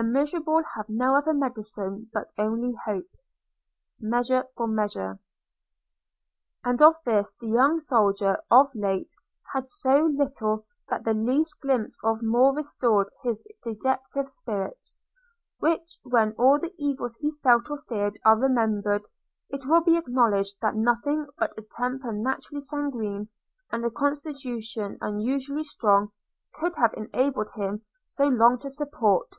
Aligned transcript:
'The 0.00 0.04
miserable 0.06 0.62
have 0.76 0.88
no 0.88 1.14
other 1.14 1.34
medicine 1.34 2.08
But 2.10 2.32
only 2.38 2.74
hope'– 2.86 3.14
MEASURE 4.00 4.44
FOR 4.56 4.66
MEASURE.– 4.66 5.18
and 6.64 6.80
of 6.80 6.96
this 7.04 7.34
the 7.38 7.48
young 7.48 7.80
soldier 7.80 8.38
of 8.50 8.70
late 8.74 9.12
had 9.52 9.68
so 9.68 10.06
little, 10.16 10.64
that 10.88 11.04
the 11.04 11.12
least 11.12 11.60
glimpse 11.60 11.98
of 12.02 12.22
more 12.22 12.54
restored 12.54 13.10
his 13.24 13.46
dejected 13.62 14.26
spirits; 14.26 15.02
which, 15.58 16.00
when 16.04 16.32
all 16.38 16.58
the 16.58 16.74
evils 16.78 17.16
he 17.16 17.32
felt 17.42 17.68
or 17.68 17.82
feared 17.86 18.18
are 18.24 18.38
remembered, 18.38 19.06
it 19.50 19.66
will 19.66 19.82
be 19.82 19.98
acknowledged 19.98 20.56
that 20.62 20.76
nothing 20.76 21.26
but 21.38 21.52
a 21.58 21.62
temper 21.62 22.10
naturally 22.10 22.62
sanguine, 22.62 23.28
and 23.70 23.84
a 23.84 23.90
constitution 23.90 24.96
unusually 25.02 25.64
strong, 25.64 26.10
could 26.54 26.74
have 26.76 26.94
enabled 26.94 27.50
him 27.54 27.84
so 28.06 28.26
long 28.28 28.58
to 28.58 28.70
support. 28.70 29.34